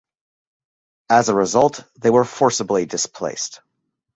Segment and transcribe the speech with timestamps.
[1.11, 3.61] As a result, they were forcibly displaced.